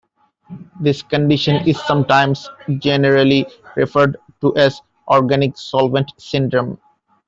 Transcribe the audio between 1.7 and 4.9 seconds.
sometimes generally referred to as